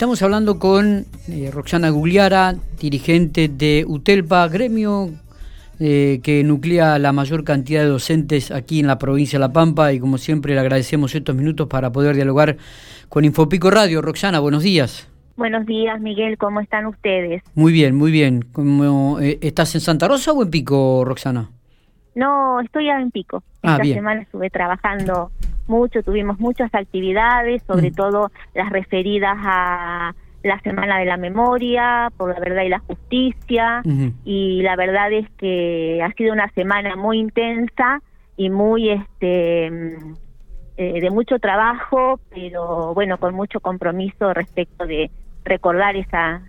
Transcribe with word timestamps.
Estamos 0.00 0.22
hablando 0.22 0.58
con 0.58 1.04
eh, 1.28 1.50
Roxana 1.52 1.90
Gugliara, 1.90 2.54
dirigente 2.80 3.48
de 3.48 3.84
UTELPA, 3.86 4.48
gremio 4.48 5.10
eh, 5.78 6.20
que 6.22 6.42
nuclea 6.42 6.98
la 6.98 7.12
mayor 7.12 7.44
cantidad 7.44 7.82
de 7.82 7.88
docentes 7.88 8.50
aquí 8.50 8.80
en 8.80 8.86
la 8.86 8.98
provincia 8.98 9.38
de 9.38 9.40
La 9.40 9.52
Pampa 9.52 9.92
y 9.92 10.00
como 10.00 10.16
siempre 10.16 10.54
le 10.54 10.60
agradecemos 10.60 11.14
estos 11.14 11.36
minutos 11.36 11.68
para 11.68 11.92
poder 11.92 12.16
dialogar 12.16 12.56
con 13.10 13.26
Infopico 13.26 13.70
Radio. 13.70 14.00
Roxana, 14.00 14.40
buenos 14.40 14.62
días. 14.62 15.06
Buenos 15.36 15.66
días, 15.66 16.00
Miguel, 16.00 16.38
¿cómo 16.38 16.60
están 16.60 16.86
ustedes? 16.86 17.42
Muy 17.54 17.70
bien, 17.70 17.94
muy 17.94 18.10
bien. 18.10 18.46
Eh, 19.20 19.38
¿Estás 19.42 19.74
en 19.74 19.82
Santa 19.82 20.08
Rosa 20.08 20.32
o 20.32 20.42
en 20.42 20.48
Pico, 20.48 21.04
Roxana? 21.04 21.50
No, 22.14 22.58
estoy 22.62 22.86
ya 22.86 22.98
en 22.98 23.10
Pico. 23.10 23.42
Ah, 23.62 23.76
Esta 23.82 23.96
semana 23.96 24.22
estuve 24.22 24.48
trabajando 24.48 25.30
mucho, 25.70 26.02
tuvimos 26.02 26.38
muchas 26.38 26.74
actividades, 26.74 27.62
sobre 27.66 27.90
Mm. 27.90 27.94
todo 27.94 28.30
las 28.54 28.68
referidas 28.70 29.36
a 29.38 30.14
la 30.42 30.60
Semana 30.60 30.98
de 30.98 31.04
la 31.06 31.16
Memoria, 31.16 32.10
por 32.16 32.32
la 32.34 32.40
verdad 32.40 32.62
y 32.64 32.68
la 32.68 32.80
justicia, 32.80 33.82
y 34.24 34.62
la 34.62 34.76
verdad 34.76 35.12
es 35.12 35.28
que 35.38 36.02
ha 36.02 36.12
sido 36.12 36.32
una 36.32 36.50
semana 36.52 36.96
muy 36.96 37.18
intensa 37.18 38.00
y 38.36 38.50
muy 38.50 38.90
este 38.90 39.70
mm, 39.70 40.14
eh, 40.76 41.00
de 41.00 41.10
mucho 41.10 41.38
trabajo, 41.38 42.20
pero 42.30 42.94
bueno, 42.94 43.18
con 43.18 43.34
mucho 43.34 43.60
compromiso 43.60 44.32
respecto 44.32 44.86
de 44.86 45.10
recordar 45.44 45.94
esa 45.96 46.42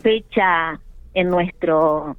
fecha 0.00 0.78
en 1.14 1.28
nuestro 1.28 2.16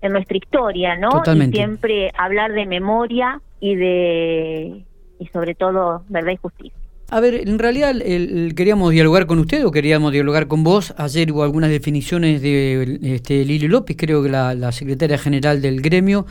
en 0.00 0.12
nuestra 0.12 0.36
historia, 0.36 0.96
¿no? 0.96 1.08
Totalmente. 1.10 1.56
Y 1.56 1.60
siempre 1.60 2.12
hablar 2.16 2.52
de 2.52 2.66
memoria 2.66 3.40
y 3.58 3.74
de 3.74 4.84
y 5.18 5.26
sobre 5.26 5.54
todo 5.54 6.02
verdad 6.08 6.32
y 6.32 6.36
justicia. 6.36 6.78
A 7.08 7.20
ver, 7.20 7.34
en 7.34 7.58
realidad 7.60 7.90
el- 7.90 8.52
queríamos 8.56 8.90
dialogar 8.90 9.26
con 9.26 9.38
usted 9.38 9.64
o 9.64 9.70
queríamos 9.70 10.10
dialogar 10.10 10.48
con 10.48 10.64
vos. 10.64 10.92
Ayer 10.96 11.30
hubo 11.30 11.44
algunas 11.44 11.70
definiciones 11.70 12.42
de 12.42 12.98
este, 13.02 13.44
Lili 13.44 13.68
López, 13.68 13.96
creo 13.96 14.22
que 14.24 14.28
la, 14.28 14.72
secretaria 14.72 15.16
general 15.16 15.62
del 15.62 15.80
gremio. 15.80 16.26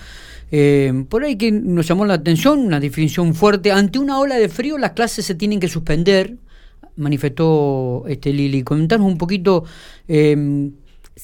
Eh, 0.52 1.06
por 1.10 1.24
ahí 1.24 1.38
que 1.38 1.52
nos 1.52 1.88
llamó 1.88 2.06
la 2.06 2.16
atención, 2.16 2.60
una 2.60 2.82
definición 2.82 3.34
fuerte. 3.36 3.72
Ante 3.72 4.00
una 4.00 4.20
ola 4.20 4.36
de 4.36 4.50
frío 4.50 4.78
las 4.78 4.92
clases 4.92 5.26
se 5.26 5.36
tienen 5.36 5.62
que 5.62 5.70
suspender, 5.70 6.36
manifestó 6.98 8.04
este 8.08 8.34
Lili. 8.34 8.64
Comentarnos 8.64 9.08
un 9.08 9.18
poquito, 9.18 9.64
eh, 10.10 10.36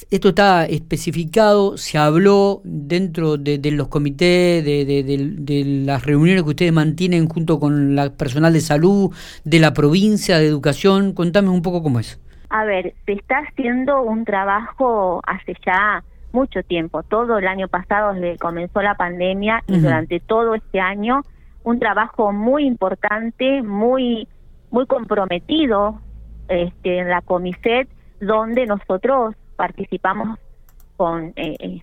esto 0.09 0.29
está 0.29 0.65
especificado, 0.65 1.77
se 1.77 1.97
habló 1.97 2.61
dentro 2.63 3.37
de, 3.37 3.57
de 3.57 3.71
los 3.71 3.87
comités, 3.89 4.63
de, 4.63 4.85
de- 4.85 5.03
de- 5.03 5.35
de 5.37 5.83
las 5.85 6.05
reuniones 6.05 6.43
que 6.43 6.49
ustedes 6.49 6.71
mantienen 6.73 7.27
junto 7.27 7.59
con 7.59 7.95
la 7.95 8.09
personal 8.11 8.53
de 8.53 8.61
salud, 8.61 9.11
de 9.43 9.59
la 9.59 9.73
provincia, 9.73 10.37
de 10.39 10.47
educación. 10.47 11.13
Contame 11.13 11.49
un 11.49 11.61
poco 11.61 11.83
cómo 11.83 11.99
es. 11.99 12.19
A 12.49 12.63
ver, 12.65 12.93
se 13.05 13.13
está 13.13 13.39
haciendo 13.39 14.01
un 14.01 14.23
trabajo 14.25 15.21
hace 15.25 15.55
ya 15.65 16.03
mucho 16.33 16.63
tiempo, 16.63 17.03
todo 17.03 17.37
el 17.37 17.47
año 17.47 17.67
pasado 17.67 18.13
desde 18.13 18.33
que 18.33 18.37
comenzó 18.37 18.81
la 18.81 18.95
pandemia 18.95 19.63
y 19.67 19.79
durante 19.79 20.21
todo 20.21 20.55
este 20.55 20.79
año, 20.79 21.21
un 21.63 21.79
trabajo 21.79 22.31
muy 22.31 22.65
importante, 22.65 23.61
muy 23.61 24.27
muy 24.69 24.85
comprometido 24.85 25.99
este, 26.47 26.99
en 26.99 27.09
la 27.09 27.21
Comiset, 27.21 27.89
donde 28.21 28.65
nosotros 28.65 29.35
participamos 29.61 30.39
con 30.97 31.33
eh, 31.35 31.55
eh, 31.59 31.81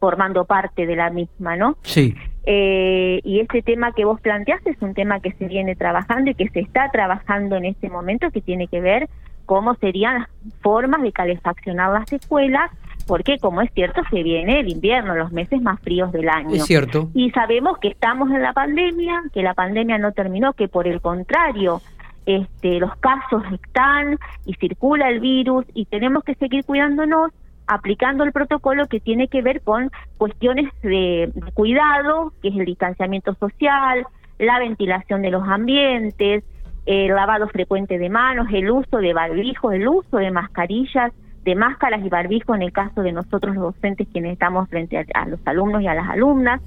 formando 0.00 0.46
parte 0.46 0.86
de 0.86 0.96
la 0.96 1.10
misma, 1.10 1.56
¿no? 1.56 1.76
Sí. 1.82 2.14
Eh, 2.44 3.20
y 3.22 3.40
este 3.40 3.60
tema 3.60 3.92
que 3.92 4.06
vos 4.06 4.18
planteaste 4.22 4.70
es 4.70 4.80
un 4.80 4.94
tema 4.94 5.20
que 5.20 5.32
se 5.32 5.46
viene 5.46 5.76
trabajando 5.76 6.30
y 6.30 6.34
que 6.34 6.48
se 6.48 6.60
está 6.60 6.90
trabajando 6.90 7.56
en 7.56 7.66
este 7.66 7.90
momento, 7.90 8.30
que 8.30 8.40
tiene 8.40 8.66
que 8.66 8.80
ver 8.80 9.10
cómo 9.44 9.74
serían 9.74 10.20
las 10.20 10.28
formas 10.62 11.02
de 11.02 11.12
calefaccionar 11.12 11.92
las 11.92 12.10
escuelas, 12.10 12.70
porque 13.06 13.38
como 13.38 13.60
es 13.60 13.70
cierto, 13.74 14.00
se 14.10 14.22
viene 14.22 14.60
el 14.60 14.70
invierno, 14.70 15.14
los 15.14 15.30
meses 15.30 15.60
más 15.60 15.78
fríos 15.80 16.10
del 16.12 16.30
año. 16.30 16.54
Es 16.54 16.64
cierto. 16.64 17.10
Y 17.12 17.30
sabemos 17.32 17.76
que 17.76 17.88
estamos 17.88 18.30
en 18.30 18.40
la 18.40 18.54
pandemia, 18.54 19.24
que 19.34 19.42
la 19.42 19.52
pandemia 19.52 19.98
no 19.98 20.12
terminó, 20.12 20.54
que 20.54 20.68
por 20.68 20.88
el 20.88 21.02
contrario, 21.02 21.82
este, 22.28 22.78
los 22.78 22.94
casos 22.96 23.42
están 23.50 24.18
y 24.44 24.52
circula 24.56 25.08
el 25.08 25.18
virus 25.18 25.64
y 25.72 25.86
tenemos 25.86 26.22
que 26.24 26.34
seguir 26.34 26.62
cuidándonos 26.62 27.32
aplicando 27.66 28.22
el 28.22 28.32
protocolo 28.32 28.86
que 28.86 29.00
tiene 29.00 29.28
que 29.28 29.40
ver 29.40 29.62
con 29.62 29.90
cuestiones 30.18 30.70
de, 30.82 31.32
de 31.34 31.52
cuidado, 31.52 32.34
que 32.42 32.48
es 32.48 32.56
el 32.56 32.66
distanciamiento 32.66 33.32
social, 33.32 34.06
la 34.38 34.58
ventilación 34.58 35.22
de 35.22 35.30
los 35.30 35.42
ambientes, 35.48 36.44
el 36.84 37.14
lavado 37.14 37.48
frecuente 37.48 37.96
de 37.96 38.10
manos, 38.10 38.48
el 38.52 38.70
uso 38.70 38.98
de 38.98 39.14
barbijos, 39.14 39.72
el 39.72 39.88
uso 39.88 40.18
de 40.18 40.30
mascarillas, 40.30 41.12
de 41.48 41.54
máscaras 41.54 42.04
y 42.04 42.08
barbijos 42.08 42.56
en 42.56 42.62
el 42.62 42.72
caso 42.72 43.02
de 43.02 43.12
nosotros 43.12 43.54
los 43.54 43.72
docentes 43.72 44.06
quienes 44.12 44.32
estamos 44.32 44.68
frente 44.68 44.98
a, 44.98 45.04
a 45.14 45.26
los 45.26 45.40
alumnos 45.46 45.80
y 45.82 45.86
a 45.86 45.94
las 45.94 46.08
alumnas. 46.08 46.60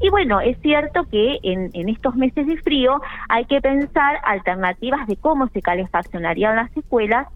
Y 0.00 0.10
bueno, 0.10 0.40
es 0.40 0.56
cierto 0.60 1.04
que 1.10 1.38
en, 1.42 1.70
en 1.72 1.88
estos 1.88 2.16
meses 2.16 2.46
de 2.46 2.56
frío 2.56 3.00
hay 3.28 3.44
que 3.44 3.60
pensar 3.60 4.16
alternativas 4.24 5.06
de 5.06 5.16
cómo 5.16 5.48
se 5.48 5.62
calefaccionarían 5.62 6.56
las 6.56 6.76
escuelas, 6.76 7.28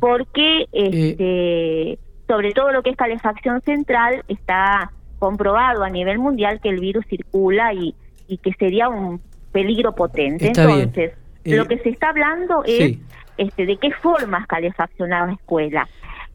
porque 0.00 0.66
este, 0.72 1.98
sobre 2.26 2.52
todo 2.52 2.72
lo 2.72 2.82
que 2.82 2.90
es 2.90 2.96
calefacción 2.96 3.60
central 3.60 4.24
está 4.28 4.90
comprobado 5.18 5.84
a 5.84 5.90
nivel 5.90 6.18
mundial 6.18 6.60
que 6.60 6.70
el 6.70 6.80
virus 6.80 7.06
circula 7.06 7.72
y, 7.74 7.94
y 8.26 8.38
que 8.38 8.52
sería 8.54 8.88
un 8.88 9.20
peligro 9.52 9.94
potente. 9.94 10.48
Está. 10.48 10.64
Entonces, 10.64 11.12
Eh, 11.44 11.56
lo 11.56 11.64
que 11.66 11.78
se 11.78 11.88
está 11.88 12.10
hablando 12.10 12.64
es 12.66 12.84
sí. 12.84 13.02
este, 13.38 13.64
de 13.64 13.76
qué 13.78 13.90
formas 13.92 14.46
calefaccionar 14.46 15.28
la 15.28 15.34
escuela. 15.34 15.88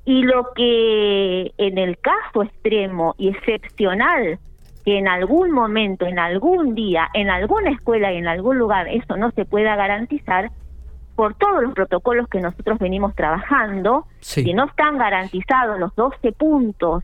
Y 0.05 0.23
lo 0.23 0.53
que 0.55 1.51
en 1.57 1.77
el 1.77 1.97
caso 1.97 2.43
extremo 2.43 3.15
y 3.17 3.29
excepcional, 3.29 4.39
que 4.85 4.99
en 4.99 5.07
algún 5.07 5.51
momento, 5.51 6.05
en 6.05 6.19
algún 6.19 6.75
día, 6.75 7.09
en 7.15 7.29
alguna 7.31 7.71
escuela 7.71 8.13
y 8.13 8.17
en 8.17 8.27
algún 8.27 8.59
lugar 8.59 8.87
eso 8.87 9.17
no 9.17 9.31
se 9.31 9.45
pueda 9.45 9.75
garantizar, 9.75 10.51
por 11.15 11.33
todos 11.35 11.63
los 11.63 11.73
protocolos 11.73 12.27
que 12.27 12.41
nosotros 12.41 12.77
venimos 12.77 13.15
trabajando, 13.15 14.05
Sí. 14.19 14.43
si 14.43 14.53
no 14.53 14.65
están 14.65 14.97
garantizados 14.97 15.79
los 15.79 15.95
12 15.95 16.33
puntos 16.33 17.03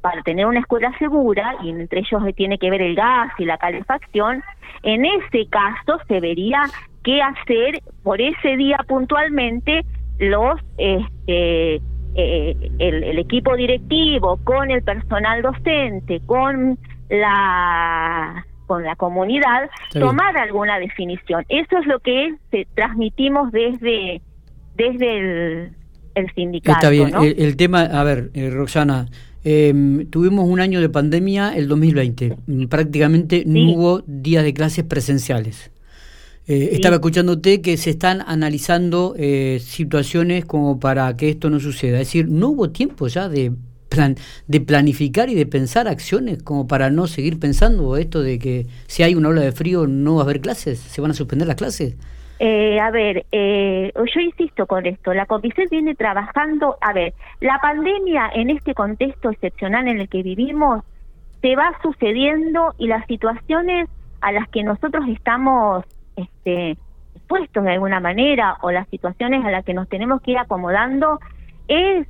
para 0.00 0.22
tener 0.22 0.46
una 0.46 0.60
escuela 0.60 0.90
segura, 0.98 1.56
y 1.62 1.68
entre 1.70 2.00
ellos 2.00 2.22
tiene 2.34 2.58
que 2.58 2.70
ver 2.70 2.82
el 2.82 2.96
gas 2.96 3.30
y 3.38 3.44
la 3.44 3.58
calefacción, 3.58 4.42
en 4.82 5.04
ese 5.04 5.46
caso 5.48 6.00
se 6.08 6.18
vería 6.18 6.62
qué 7.04 7.20
hacer 7.22 7.80
por 8.02 8.20
ese 8.20 8.56
día 8.56 8.78
puntualmente 8.88 9.82
los 10.18 10.58
este 10.78 11.80
eh, 12.14 12.56
el, 12.78 13.02
el 13.04 13.18
equipo 13.18 13.56
directivo 13.56 14.38
con 14.44 14.70
el 14.70 14.82
personal 14.82 15.42
docente 15.42 16.20
con 16.26 16.78
la 17.10 18.44
con 18.66 18.82
la 18.84 18.96
comunidad 18.96 19.68
tomar 19.92 20.36
alguna 20.36 20.78
definición 20.78 21.44
eso 21.48 21.78
es 21.78 21.86
lo 21.86 22.00
que 22.00 22.34
se 22.50 22.66
transmitimos 22.74 23.50
desde 23.52 24.20
desde 24.76 25.18
el, 25.18 25.70
el 26.14 26.30
sindicato 26.34 26.78
Está 26.78 26.90
bien. 26.90 27.10
¿no? 27.10 27.22
El, 27.22 27.34
el 27.38 27.56
tema, 27.56 27.82
a 27.82 28.02
ver, 28.04 28.30
eh, 28.34 28.48
Roxana, 28.50 29.06
eh, 29.44 29.74
tuvimos 30.10 30.46
un 30.48 30.60
año 30.60 30.80
de 30.80 30.88
pandemia 30.88 31.54
el 31.54 31.68
2020. 31.68 32.36
Mm, 32.46 32.66
Prácticamente 32.66 33.42
no 33.46 33.54
Sí. 33.54 33.74
hubo 33.76 34.00
días 34.06 34.44
de 34.44 34.54
clases 34.54 34.84
presenciales. 34.84 35.70
Eh, 36.48 36.70
Estaba 36.72 36.96
escuchándote 36.96 37.62
que 37.62 37.76
se 37.76 37.90
están 37.90 38.20
analizando 38.26 39.14
eh, 39.16 39.58
situaciones 39.60 40.44
como 40.44 40.80
para 40.80 41.16
que 41.16 41.28
esto 41.28 41.50
no 41.50 41.60
suceda. 41.60 42.00
Es 42.00 42.08
decir, 42.08 42.28
no 42.28 42.48
hubo 42.48 42.70
tiempo 42.70 43.06
ya 43.06 43.28
de 43.28 43.52
plan, 43.88 44.16
de 44.48 44.60
planificar 44.60 45.28
y 45.28 45.34
de 45.34 45.46
pensar 45.46 45.86
acciones 45.86 46.42
como 46.42 46.66
para 46.66 46.90
no 46.90 47.06
seguir 47.06 47.38
pensando 47.38 47.96
esto 47.96 48.22
de 48.22 48.38
que 48.38 48.66
si 48.86 49.02
hay 49.02 49.14
una 49.14 49.28
ola 49.28 49.42
de 49.42 49.52
frío 49.52 49.86
no 49.86 50.16
va 50.16 50.22
a 50.22 50.24
haber 50.24 50.40
clases, 50.40 50.78
se 50.78 51.00
van 51.00 51.12
a 51.12 51.14
suspender 51.14 51.46
las 51.46 51.56
clases. 51.56 51.96
Eh, 52.44 52.80
a 52.80 52.90
ver, 52.90 53.24
eh, 53.30 53.92
yo 53.94 54.20
insisto 54.20 54.66
con 54.66 54.84
esto, 54.86 55.14
la 55.14 55.26
COPICET 55.26 55.70
viene 55.70 55.94
trabajando, 55.94 56.76
a 56.80 56.92
ver, 56.92 57.14
la 57.40 57.60
pandemia 57.60 58.30
en 58.34 58.50
este 58.50 58.74
contexto 58.74 59.30
excepcional 59.30 59.86
en 59.86 60.00
el 60.00 60.08
que 60.08 60.24
vivimos 60.24 60.82
se 61.40 61.54
va 61.54 61.72
sucediendo 61.82 62.74
y 62.78 62.88
las 62.88 63.06
situaciones 63.06 63.88
a 64.20 64.32
las 64.32 64.48
que 64.48 64.64
nosotros 64.64 65.04
estamos 65.08 65.84
este, 66.16 66.76
expuestos 67.14 67.64
de 67.64 67.72
alguna 67.72 68.00
manera 68.00 68.58
o 68.62 68.70
las 68.70 68.88
situaciones 68.88 69.44
a 69.44 69.50
las 69.50 69.64
que 69.64 69.74
nos 69.74 69.88
tenemos 69.88 70.20
que 70.22 70.32
ir 70.32 70.38
acomodando 70.38 71.20
es 71.68 72.06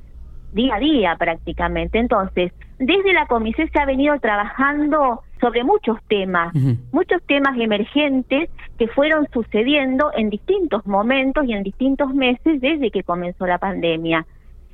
día 0.53 0.75
a 0.75 0.79
día 0.79 1.15
prácticamente. 1.17 1.99
Entonces, 1.99 2.51
desde 2.79 3.13
la 3.13 3.27
comisión 3.27 3.69
se 3.71 3.79
ha 3.79 3.85
venido 3.85 4.17
trabajando 4.19 5.21
sobre 5.39 5.63
muchos 5.63 5.97
temas, 6.07 6.53
muchos 6.91 7.21
temas 7.23 7.57
emergentes 7.59 8.49
que 8.77 8.87
fueron 8.87 9.27
sucediendo 9.33 10.11
en 10.15 10.29
distintos 10.29 10.85
momentos 10.85 11.45
y 11.45 11.53
en 11.53 11.63
distintos 11.63 12.13
meses 12.13 12.61
desde 12.61 12.91
que 12.91 13.03
comenzó 13.03 13.45
la 13.45 13.57
pandemia. 13.57 14.25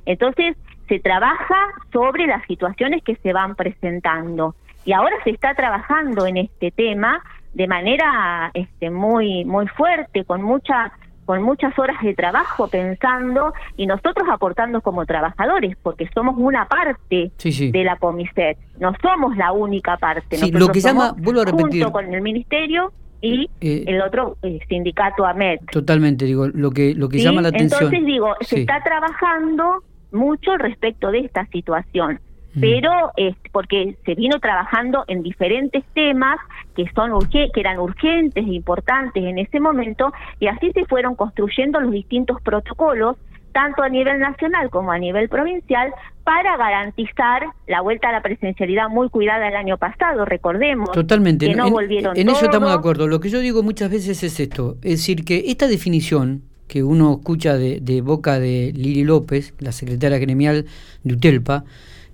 Entonces, 0.06 0.56
se 0.88 0.98
trabaja 1.00 1.56
sobre 1.92 2.26
las 2.26 2.44
situaciones 2.46 3.02
que 3.02 3.16
se 3.16 3.32
van 3.32 3.54
presentando 3.54 4.54
y 4.84 4.92
ahora 4.92 5.16
se 5.24 5.30
está 5.30 5.54
trabajando 5.54 6.26
en 6.26 6.36
este 6.36 6.70
tema 6.70 7.22
de 7.54 7.66
manera 7.66 8.50
este 8.54 8.90
muy 8.90 9.44
muy 9.44 9.66
fuerte 9.68 10.24
con 10.24 10.42
mucha 10.42 10.92
con 11.30 11.42
muchas 11.42 11.78
horas 11.78 11.96
de 12.02 12.12
trabajo 12.12 12.66
pensando 12.66 13.52
y 13.76 13.86
nosotros 13.86 14.28
aportando 14.28 14.80
como 14.80 15.06
trabajadores, 15.06 15.76
porque 15.80 16.08
somos 16.12 16.34
una 16.36 16.66
parte 16.66 17.30
de 17.40 17.84
la 17.84 17.94
Comiset, 17.98 18.58
no 18.80 18.92
somos 19.00 19.36
la 19.36 19.52
única 19.52 19.96
parte. 19.96 20.38
Sí, 20.38 20.50
lo 20.50 20.66
que 20.70 20.80
llama, 20.80 21.14
vuelvo 21.16 21.42
a 21.42 21.44
repetir. 21.44 21.84
Junto 21.84 21.92
con 21.92 22.12
el 22.12 22.20
Ministerio 22.20 22.92
y 23.20 23.48
eh, 23.60 23.84
el 23.86 24.02
otro 24.02 24.38
eh, 24.42 24.58
sindicato 24.68 25.24
AMET. 25.24 25.70
Totalmente, 25.70 26.24
digo, 26.24 26.48
lo 26.48 26.72
que, 26.72 26.96
lo 26.96 27.08
que 27.08 27.18
llama 27.18 27.42
la 27.42 27.50
atención. 27.50 27.84
Entonces 27.84 28.06
digo, 28.06 28.34
se 28.40 28.62
está 28.62 28.82
trabajando 28.82 29.84
mucho 30.10 30.56
respecto 30.56 31.12
de 31.12 31.20
esta 31.20 31.46
situación 31.46 32.18
pero 32.58 33.12
es 33.16 33.36
porque 33.52 33.96
se 34.04 34.14
vino 34.14 34.40
trabajando 34.40 35.04
en 35.06 35.22
diferentes 35.22 35.84
temas 35.94 36.38
que 36.74 36.90
son 36.94 37.28
que 37.28 37.50
eran 37.54 37.78
urgentes 37.78 38.44
e 38.44 38.54
importantes 38.54 39.22
en 39.22 39.38
ese 39.38 39.60
momento 39.60 40.12
y 40.38 40.46
así 40.46 40.72
se 40.72 40.84
fueron 40.86 41.14
construyendo 41.14 41.80
los 41.80 41.92
distintos 41.92 42.40
protocolos 42.42 43.16
tanto 43.52 43.82
a 43.82 43.88
nivel 43.88 44.18
nacional 44.20 44.70
como 44.70 44.92
a 44.92 44.98
nivel 44.98 45.28
provincial 45.28 45.92
para 46.24 46.56
garantizar 46.56 47.42
la 47.66 47.80
vuelta 47.80 48.08
a 48.08 48.12
la 48.12 48.22
presencialidad 48.22 48.88
muy 48.88 49.08
cuidada 49.08 49.48
el 49.48 49.56
año 49.56 49.76
pasado, 49.76 50.24
recordemos. 50.24 50.92
Totalmente. 50.92 51.48
Que 51.48 51.54
no 51.56 51.66
en, 51.66 51.72
volvieron 51.72 52.16
en 52.16 52.28
eso 52.28 52.44
estamos 52.44 52.68
de 52.68 52.76
acuerdo. 52.76 53.08
Lo 53.08 53.20
que 53.20 53.28
yo 53.28 53.40
digo 53.40 53.62
muchas 53.62 53.90
veces 53.90 54.22
es 54.22 54.38
esto, 54.38 54.76
es 54.82 55.00
decir, 55.00 55.24
que 55.24 55.44
esta 55.48 55.66
definición 55.66 56.42
que 56.68 56.84
uno 56.84 57.14
escucha 57.18 57.56
de, 57.56 57.80
de 57.80 58.00
boca 58.00 58.38
de 58.38 58.72
Lili 58.72 59.02
López, 59.02 59.54
la 59.58 59.72
secretaria 59.72 60.18
gremial 60.18 60.66
de 61.02 61.14
UTELPA, 61.14 61.64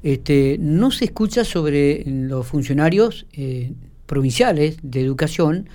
este, 0.03 0.57
no 0.59 0.91
se 0.91 1.07
escucha 1.07 1.45
sobre 1.45 2.05
los 2.07 2.47
funcionarios 2.47 3.27
eh, 3.33 3.73
provinciales 4.07 4.79
de 4.83 5.01
educación 5.01 5.69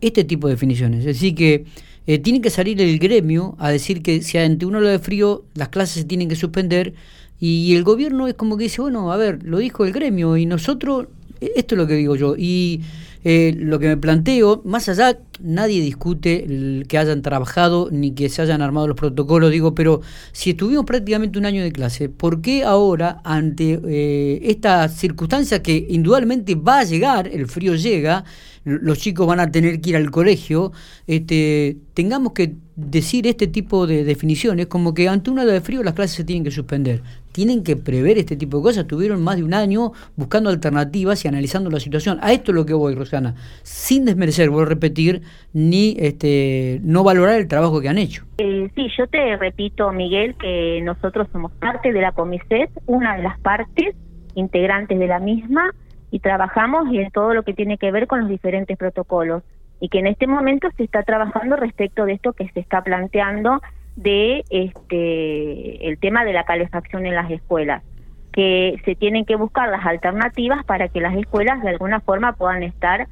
este 0.00 0.24
tipo 0.24 0.48
de 0.48 0.54
definiciones. 0.54 1.00
Es 1.00 1.06
decir, 1.06 1.34
que 1.34 1.64
eh, 2.06 2.18
tiene 2.18 2.40
que 2.40 2.50
salir 2.50 2.80
el 2.80 2.98
gremio 2.98 3.56
a 3.58 3.70
decir 3.70 4.02
que 4.02 4.22
si 4.22 4.38
ante 4.38 4.66
uno 4.66 4.80
lo 4.80 4.88
de 4.88 4.98
frío 4.98 5.44
las 5.54 5.68
clases 5.68 6.02
se 6.02 6.04
tienen 6.04 6.28
que 6.28 6.36
suspender 6.36 6.94
y 7.40 7.74
el 7.74 7.84
gobierno 7.84 8.28
es 8.28 8.34
como 8.34 8.56
que 8.56 8.64
dice, 8.64 8.80
bueno, 8.80 9.12
a 9.12 9.16
ver, 9.16 9.42
lo 9.42 9.58
dijo 9.58 9.84
el 9.84 9.92
gremio 9.92 10.36
y 10.36 10.46
nosotros, 10.46 11.06
e-, 11.40 11.52
esto 11.56 11.74
es 11.74 11.78
lo 11.78 11.86
que 11.86 11.94
digo 11.94 12.16
yo, 12.16 12.36
y 12.36 12.82
eh, 13.24 13.54
lo 13.56 13.78
que 13.78 13.88
me 13.88 13.96
planteo, 13.96 14.60
más 14.66 14.88
allá, 14.90 15.18
nadie 15.40 15.80
discute 15.80 16.84
que 16.86 16.98
hayan 16.98 17.22
trabajado 17.22 17.88
ni 17.90 18.12
que 18.12 18.28
se 18.28 18.42
hayan 18.42 18.60
armado 18.60 18.86
los 18.86 18.96
protocolos, 18.96 19.50
digo, 19.50 19.74
pero 19.74 20.02
si 20.32 20.50
estuvimos 20.50 20.84
prácticamente 20.84 21.38
un 21.38 21.46
año 21.46 21.62
de 21.62 21.72
clase, 21.72 22.10
¿por 22.10 22.42
qué 22.42 22.64
ahora, 22.64 23.22
ante 23.24 23.80
eh, 23.86 24.40
esta 24.42 24.88
circunstancia 24.88 25.62
que 25.62 25.86
indudablemente 25.88 26.54
va 26.54 26.80
a 26.80 26.84
llegar, 26.84 27.26
el 27.26 27.46
frío 27.46 27.74
llega, 27.74 28.24
los 28.64 28.98
chicos 28.98 29.26
van 29.26 29.40
a 29.40 29.50
tener 29.50 29.80
que 29.80 29.90
ir 29.90 29.96
al 29.96 30.10
colegio, 30.10 30.72
este, 31.06 31.78
tengamos 31.94 32.32
que 32.32 32.56
decir 32.76 33.26
este 33.26 33.46
tipo 33.46 33.86
de 33.86 34.04
definiciones, 34.04 34.66
como 34.66 34.94
que 34.94 35.08
ante 35.08 35.30
una 35.30 35.44
de 35.44 35.60
frío 35.60 35.82
las 35.82 35.94
clases 35.94 36.16
se 36.16 36.24
tienen 36.24 36.44
que 36.44 36.50
suspender. 36.50 37.02
Tienen 37.32 37.62
que 37.62 37.76
prever 37.76 38.18
este 38.18 38.36
tipo 38.36 38.58
de 38.58 38.62
cosas. 38.62 38.86
Tuvieron 38.86 39.22
más 39.22 39.36
de 39.36 39.44
un 39.44 39.54
año 39.54 39.92
buscando 40.16 40.50
alternativas 40.50 41.24
y 41.24 41.28
analizando 41.28 41.70
la 41.70 41.80
situación. 41.80 42.18
A 42.22 42.32
esto 42.32 42.52
es 42.52 42.54
lo 42.54 42.66
que 42.66 42.74
voy, 42.74 42.94
Sin 43.62 44.04
desmerecer, 44.04 44.50
voy 44.50 44.62
a 44.62 44.66
repetir, 44.66 45.22
ni 45.52 45.96
este, 45.98 46.80
no 46.82 47.04
valorar 47.04 47.36
el 47.36 47.48
trabajo 47.48 47.80
que 47.80 47.88
han 47.88 47.98
hecho. 47.98 48.24
Eh, 48.38 48.70
sí, 48.74 48.88
yo 48.96 49.06
te 49.06 49.36
repito, 49.36 49.92
Miguel, 49.92 50.34
que 50.36 50.80
nosotros 50.82 51.28
somos 51.32 51.52
parte 51.52 51.92
de 51.92 52.00
la 52.00 52.12
Comiset, 52.12 52.70
una 52.86 53.16
de 53.16 53.22
las 53.22 53.38
partes 53.40 53.94
integrantes 54.34 54.98
de 54.98 55.06
la 55.06 55.20
misma, 55.20 55.72
y 56.10 56.20
trabajamos 56.20 56.86
en 56.94 57.10
todo 57.10 57.34
lo 57.34 57.42
que 57.42 57.54
tiene 57.54 57.76
que 57.76 57.90
ver 57.90 58.06
con 58.06 58.20
los 58.20 58.28
diferentes 58.28 58.78
protocolos 58.78 59.42
y 59.80 59.88
que 59.88 59.98
en 59.98 60.06
este 60.06 60.28
momento 60.28 60.68
se 60.76 60.84
está 60.84 61.02
trabajando 61.02 61.56
respecto 61.56 62.04
de 62.04 62.12
esto 62.12 62.32
que 62.32 62.48
se 62.50 62.60
está 62.60 62.82
planteando 62.82 63.60
de 63.96 64.44
este 64.48 65.88
el 65.88 65.98
tema 65.98 66.24
de 66.24 66.32
la 66.32 66.44
calefacción 66.44 67.06
en 67.06 67.16
las 67.16 67.30
escuelas 67.32 67.82
que 68.34 68.80
se 68.84 68.94
tienen 68.94 69.24
que 69.24 69.36
buscar 69.36 69.68
las 69.68 69.86
alternativas 69.86 70.64
para 70.64 70.88
que 70.88 71.00
las 71.00 71.14
escuelas 71.16 71.62
de 71.62 71.70
alguna 71.70 72.00
forma 72.00 72.32
puedan 72.32 72.62
estar 72.62 73.06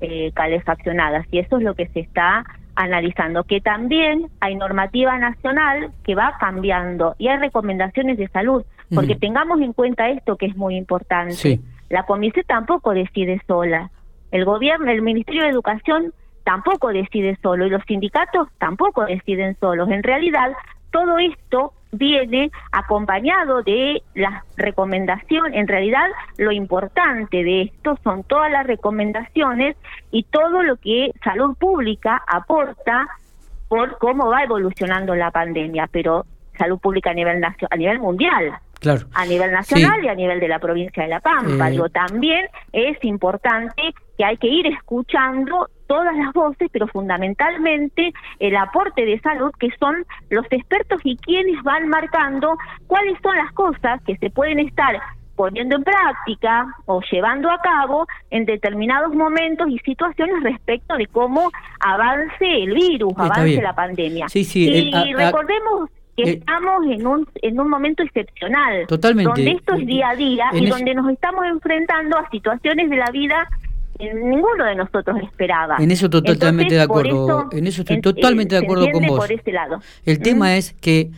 eh, 0.00 0.30
calefaccionadas 0.34 1.26
y 1.30 1.40
eso 1.40 1.58
es 1.58 1.64
lo 1.64 1.74
que 1.74 1.88
se 1.88 2.00
está 2.00 2.44
analizando 2.76 3.42
que 3.42 3.60
también 3.60 4.28
hay 4.40 4.54
normativa 4.54 5.18
nacional 5.18 5.90
que 6.04 6.14
va 6.14 6.36
cambiando 6.38 7.16
y 7.18 7.26
hay 7.26 7.38
recomendaciones 7.38 8.16
de 8.18 8.28
salud 8.28 8.64
porque 8.94 9.16
tengamos 9.16 9.60
en 9.60 9.72
cuenta 9.72 10.08
esto 10.08 10.36
que 10.36 10.46
es 10.46 10.56
muy 10.56 10.76
importante 10.76 11.34
sí 11.34 11.60
la 11.88 12.04
comisión 12.04 12.44
tampoco 12.46 12.92
decide 12.92 13.40
sola. 13.46 13.90
El 14.30 14.44
gobierno, 14.44 14.90
el 14.90 15.02
Ministerio 15.02 15.42
de 15.42 15.48
Educación 15.48 16.12
tampoco 16.44 16.88
decide 16.88 17.38
solo 17.42 17.66
y 17.66 17.70
los 17.70 17.82
sindicatos 17.86 18.48
tampoco 18.58 19.04
deciden 19.06 19.56
solos. 19.58 19.88
En 19.90 20.02
realidad, 20.02 20.52
todo 20.90 21.18
esto 21.18 21.72
viene 21.92 22.50
acompañado 22.72 23.62
de 23.62 24.02
las 24.14 24.44
recomendaciones. 24.56 25.54
En 25.54 25.68
realidad, 25.68 26.06
lo 26.36 26.52
importante 26.52 27.42
de 27.42 27.62
esto 27.62 27.98
son 28.02 28.24
todas 28.24 28.50
las 28.50 28.66
recomendaciones 28.66 29.76
y 30.10 30.24
todo 30.24 30.62
lo 30.62 30.76
que 30.76 31.12
salud 31.24 31.56
pública 31.56 32.22
aporta 32.26 33.08
por 33.68 33.98
cómo 33.98 34.28
va 34.28 34.42
evolucionando 34.44 35.14
la 35.14 35.30
pandemia, 35.30 35.88
pero 35.90 36.24
salud 36.56 36.78
pública 36.78 37.10
a 37.10 37.14
nivel 37.14 37.42
a 37.44 37.76
nivel 37.76 37.98
mundial. 38.00 38.58
A 39.14 39.26
nivel 39.26 39.50
nacional 39.50 40.04
y 40.04 40.08
a 40.08 40.14
nivel 40.14 40.38
de 40.38 40.48
la 40.48 40.58
provincia 40.58 41.02
de 41.02 41.08
La 41.08 41.20
Pampa. 41.20 41.68
Eh. 41.68 41.72
Digo, 41.72 41.88
también 41.88 42.46
es 42.72 43.02
importante 43.02 43.94
que 44.16 44.24
hay 44.24 44.36
que 44.36 44.46
ir 44.46 44.66
escuchando 44.66 45.68
todas 45.88 46.16
las 46.16 46.32
voces, 46.32 46.68
pero 46.70 46.86
fundamentalmente 46.86 48.12
el 48.38 48.56
aporte 48.56 49.04
de 49.04 49.18
salud, 49.20 49.50
que 49.58 49.70
son 49.80 50.04
los 50.30 50.46
expertos 50.50 51.00
y 51.02 51.16
quienes 51.16 51.60
van 51.64 51.88
marcando 51.88 52.56
cuáles 52.86 53.18
son 53.22 53.36
las 53.36 53.52
cosas 53.52 54.00
que 54.04 54.16
se 54.18 54.30
pueden 54.30 54.60
estar 54.60 55.00
poniendo 55.34 55.76
en 55.76 55.84
práctica 55.84 56.66
o 56.86 57.00
llevando 57.10 57.50
a 57.50 57.60
cabo 57.60 58.06
en 58.30 58.44
determinados 58.44 59.14
momentos 59.14 59.68
y 59.68 59.78
situaciones 59.78 60.42
respecto 60.42 60.96
de 60.96 61.06
cómo 61.06 61.50
avance 61.80 62.44
el 62.44 62.74
virus, 62.74 63.12
avance 63.16 63.62
la 63.62 63.74
pandemia. 63.74 64.28
Sí, 64.28 64.44
sí, 64.44 64.90
y 64.92 65.14
recordemos 65.14 65.88
eh, 66.16 66.32
estamos 66.32 66.84
en 66.90 67.06
un, 67.06 67.28
en 67.36 67.60
un 67.60 67.68
momento 67.70 68.02
excepcional. 68.02 68.86
Totalmente. 68.88 69.30
Donde 69.30 69.50
esto 69.52 69.74
es 69.74 69.86
día 69.86 70.08
a 70.10 70.16
día 70.16 70.46
y 70.52 70.66
donde 70.66 70.94
nos 70.94 71.08
estamos 71.10 71.44
enfrentando 71.46 72.18
a 72.18 72.28
situaciones 72.30 72.90
de 72.90 72.96
la 72.96 73.10
vida 73.12 73.48
que 73.48 73.67
ninguno 73.98 74.64
de 74.64 74.76
nosotros 74.76 75.16
esperaba. 75.22 75.76
En 75.78 75.90
eso 75.90 76.08
totalmente 76.08 76.74
de 76.74 76.80
acuerdo. 76.80 77.48
en 77.52 77.66
eso 77.66 77.82
estoy 77.82 78.00
totalmente 78.00 78.54
de 78.54 78.64
acuerdo 78.64 78.90
con 78.92 79.06
vos. 79.06 79.28
El 80.04 80.20
tema 80.20 80.56
es 80.56 80.74
que 80.80 81.10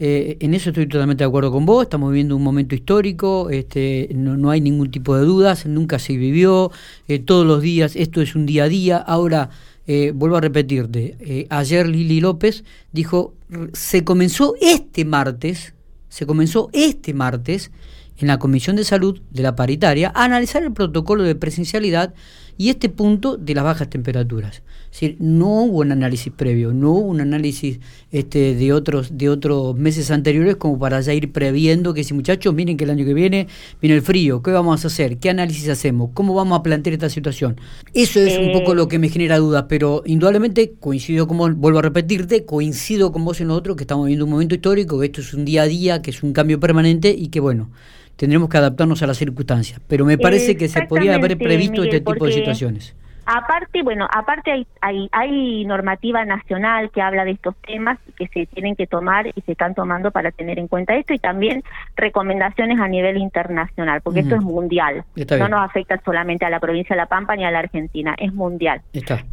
eh, 0.00 0.36
en 0.40 0.54
eso 0.54 0.70
estoy 0.70 0.86
totalmente 0.86 1.24
de 1.24 1.28
acuerdo 1.28 1.50
con 1.50 1.66
vos. 1.66 1.82
Estamos 1.82 2.10
viviendo 2.10 2.36
un 2.36 2.42
momento 2.42 2.74
histórico, 2.74 3.50
este, 3.50 4.08
no, 4.14 4.36
no 4.36 4.50
hay 4.50 4.60
ningún 4.60 4.90
tipo 4.90 5.16
de 5.16 5.24
dudas, 5.24 5.66
nunca 5.66 5.98
se 5.98 6.16
vivió, 6.16 6.70
eh, 7.08 7.18
todos 7.18 7.46
los 7.46 7.62
días, 7.62 7.96
esto 7.96 8.22
es 8.22 8.34
un 8.34 8.46
día 8.46 8.64
a 8.64 8.68
día. 8.68 8.96
Ahora, 8.96 9.50
eh, 9.90 10.12
vuelvo 10.14 10.36
a 10.36 10.42
repetirte, 10.42 11.16
eh, 11.18 11.46
ayer 11.48 11.88
Lili 11.88 12.20
López 12.20 12.62
dijo, 12.92 13.32
se 13.72 14.04
comenzó 14.04 14.54
este 14.60 15.06
martes, 15.06 15.74
se 16.10 16.26
comenzó 16.26 16.68
este 16.74 17.14
martes 17.14 17.70
en 18.18 18.28
la 18.28 18.38
Comisión 18.38 18.76
de 18.76 18.84
Salud 18.84 19.20
de 19.30 19.42
la 19.42 19.56
Paritaria 19.56 20.12
a 20.14 20.24
analizar 20.24 20.62
el 20.62 20.72
protocolo 20.72 21.22
de 21.22 21.34
presencialidad 21.34 22.14
y 22.58 22.70
este 22.70 22.88
punto 22.88 23.36
de 23.36 23.54
las 23.54 23.64
bajas 23.64 23.88
temperaturas. 23.88 24.62
Es 24.90 25.00
decir, 25.00 25.16
no 25.20 25.62
hubo 25.62 25.78
un 25.78 25.92
análisis 25.92 26.32
previo, 26.32 26.72
no 26.72 26.92
hubo 26.92 27.08
un 27.08 27.20
análisis 27.20 27.78
este, 28.10 28.54
de 28.54 28.72
otros 28.72 29.16
de 29.16 29.28
otros 29.28 29.76
meses 29.76 30.10
anteriores 30.10 30.56
como 30.56 30.78
para 30.78 31.00
ya 31.00 31.14
ir 31.14 31.30
previendo 31.30 31.94
que 31.94 32.02
si 32.02 32.14
muchachos, 32.14 32.52
miren 32.54 32.76
que 32.76 32.84
el 32.84 32.90
año 32.90 33.04
que 33.04 33.14
viene 33.14 33.46
viene 33.80 33.96
el 33.96 34.02
frío, 34.02 34.42
¿qué 34.42 34.50
vamos 34.50 34.84
a 34.84 34.88
hacer? 34.88 35.18
¿Qué 35.18 35.30
análisis 35.30 35.68
hacemos? 35.68 36.10
¿Cómo 36.14 36.34
vamos 36.34 36.58
a 36.58 36.62
plantear 36.62 36.94
esta 36.94 37.10
situación? 37.10 37.60
Eso 37.94 38.18
es 38.20 38.38
un 38.38 38.50
poco 38.52 38.74
lo 38.74 38.88
que 38.88 38.98
me 38.98 39.08
genera 39.08 39.38
dudas, 39.38 39.66
pero 39.68 40.02
indudablemente 40.04 40.72
coincido 40.80 41.28
como 41.28 41.48
vuelvo 41.54 41.78
a 41.78 41.82
repetirte, 41.82 42.44
coincido 42.44 43.12
con 43.12 43.24
vos 43.24 43.40
en 43.40 43.48
lo 43.48 43.54
otro 43.54 43.76
que 43.76 43.84
estamos 43.84 44.06
viviendo 44.06 44.24
un 44.24 44.32
momento 44.32 44.56
histórico, 44.56 44.98
que 44.98 45.06
esto 45.06 45.20
es 45.20 45.32
un 45.32 45.44
día 45.44 45.62
a 45.62 45.66
día, 45.66 46.02
que 46.02 46.10
es 46.10 46.22
un 46.22 46.32
cambio 46.32 46.58
permanente 46.58 47.10
y 47.10 47.28
que 47.28 47.40
bueno, 47.40 47.70
tendremos 48.18 48.48
que 48.48 48.58
adaptarnos 48.58 49.00
a 49.02 49.06
las 49.06 49.16
circunstancias. 49.16 49.80
Pero 49.86 50.04
me 50.04 50.18
parece 50.18 50.56
que 50.56 50.68
se 50.68 50.82
podría 50.82 51.14
haber 51.14 51.38
previsto 51.38 51.84
este 51.84 52.00
tipo 52.00 52.26
de 52.26 52.32
situaciones. 52.32 52.94
Aparte, 53.30 53.82
bueno, 53.82 54.08
aparte 54.10 54.50
hay, 54.50 54.66
hay, 54.80 55.08
hay, 55.12 55.64
normativa 55.66 56.24
nacional 56.24 56.90
que 56.90 57.02
habla 57.02 57.26
de 57.26 57.32
estos 57.32 57.54
temas 57.56 57.98
que 58.16 58.26
se 58.28 58.46
tienen 58.46 58.74
que 58.74 58.86
tomar 58.86 59.26
y 59.26 59.40
se 59.42 59.52
están 59.52 59.74
tomando 59.74 60.10
para 60.10 60.30
tener 60.30 60.58
en 60.58 60.66
cuenta 60.66 60.96
esto 60.96 61.12
y 61.12 61.18
también 61.18 61.62
recomendaciones 61.94 62.80
a 62.80 62.88
nivel 62.88 63.18
internacional, 63.18 64.00
porque 64.00 64.20
esto 64.20 64.34
es 64.34 64.40
mundial. 64.40 65.04
no 65.14 65.48
nos 65.48 65.60
afecta 65.60 66.00
solamente 66.06 66.46
a 66.46 66.50
la 66.50 66.58
provincia 66.58 66.96
de 66.96 67.02
La 67.02 67.06
Pampa 67.06 67.36
ni 67.36 67.44
a 67.44 67.50
la 67.50 67.58
Argentina, 67.58 68.14
es 68.16 68.32
mundial. 68.32 68.80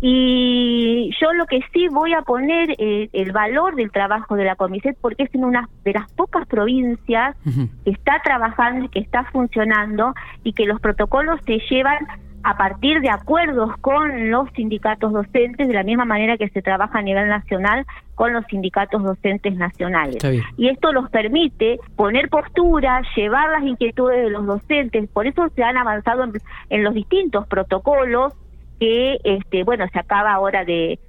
Y 0.01 1.09
yo 1.21 1.31
lo 1.31 1.45
que 1.45 1.61
sí 1.71 1.87
voy 1.87 2.13
a 2.13 2.21
poner 2.23 2.75
eh, 2.77 3.07
el 3.13 3.31
valor 3.31 3.75
del 3.75 3.91
trabajo 3.91 4.35
de 4.35 4.43
la 4.43 4.57
Comiset 4.57 4.97
porque 4.99 5.23
es 5.23 5.33
en 5.33 5.45
una 5.45 5.69
de 5.85 5.93
las 5.93 6.11
pocas 6.11 6.45
provincias 6.47 7.37
que 7.85 7.91
está 7.91 8.21
trabajando 8.25 8.87
y 8.87 8.89
que 8.89 8.99
está 8.99 9.23
funcionando 9.31 10.13
y 10.43 10.51
que 10.51 10.65
los 10.65 10.81
protocolos 10.81 11.39
se 11.45 11.59
llevan 11.69 11.99
a 12.45 12.55
partir 12.57 13.01
de 13.01 13.09
acuerdos 13.09 13.71
con 13.81 14.29
los 14.29 14.47
sindicatos 14.55 15.11
docentes, 15.11 15.67
de 15.67 15.73
la 15.73 15.81
misma 15.81 16.05
manera 16.05 16.37
que 16.37 16.47
se 16.49 16.61
trabaja 16.61 16.99
a 16.99 17.01
nivel 17.01 17.27
nacional 17.27 17.87
con 18.13 18.33
los 18.33 18.45
sindicatos 18.45 19.01
docentes 19.01 19.55
nacionales. 19.55 20.23
Y 20.55 20.69
esto 20.69 20.93
los 20.93 21.09
permite 21.09 21.79
poner 21.95 22.29
postura, 22.29 23.01
llevar 23.15 23.49
las 23.49 23.63
inquietudes 23.63 24.25
de 24.25 24.29
los 24.29 24.45
docentes, 24.45 25.09
por 25.09 25.25
eso 25.25 25.49
se 25.55 25.63
han 25.63 25.75
avanzado 25.75 26.23
en, 26.69 26.83
los 26.83 26.93
distintos 26.93 27.47
protocolos 27.47 28.33
que, 28.79 29.17
este, 29.23 29.63
bueno, 29.63 29.87
se 29.91 29.97
acaba 29.97 30.33
ahora 30.33 30.63
de, 30.63 30.99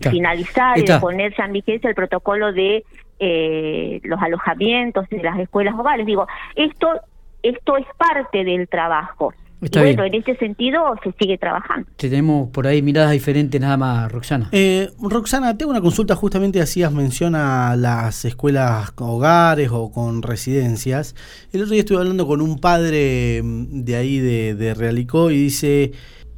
finalizar 0.00 0.78
y 0.78 0.82
de 0.82 1.00
ponerse 1.00 1.42
en 1.42 1.52
vigencia 1.52 1.90
el 1.90 1.96
protocolo 1.96 2.52
de 2.52 2.84
eh, 3.18 4.00
los 4.04 4.22
alojamientos 4.22 5.06
y 5.10 5.16
de 5.16 5.24
las 5.24 5.40
escuelas 5.40 5.74
hogares. 5.76 6.06
Digo, 6.06 6.28
esto, 6.54 7.00
esto 7.42 7.76
es 7.78 7.86
parte 7.98 8.44
del 8.44 8.68
trabajo 8.68 9.34
bueno, 9.60 10.04
en 10.04 10.14
este 10.14 10.36
sentido 10.36 10.80
se 11.02 11.12
sigue 11.18 11.38
trabajando. 11.38 11.88
Tenemos 11.96 12.50
por 12.50 12.66
ahí 12.66 12.82
miradas 12.82 13.12
diferentes 13.12 13.60
nada 13.60 13.76
más, 13.76 14.12
Roxana. 14.12 14.48
Eh, 14.52 14.90
Roxana, 15.00 15.56
tengo 15.56 15.70
una 15.70 15.80
consulta, 15.80 16.14
justamente 16.14 16.60
hacías 16.60 16.92
mención 16.92 17.34
a 17.34 17.74
las 17.76 18.24
escuelas 18.24 18.92
hogares 18.96 19.70
o 19.72 19.90
con 19.90 20.22
residencias. 20.22 21.14
El 21.52 21.62
otro 21.62 21.72
día 21.72 21.80
estuve 21.80 21.98
hablando 21.98 22.26
con 22.26 22.40
un 22.40 22.58
padre 22.58 23.40
mm, 23.42 23.84
de 23.84 23.96
ahí 23.96 24.18
de, 24.18 24.54
de 24.54 24.74
Realicó 24.74 25.30
y 25.30 25.36
dice, 25.36 25.92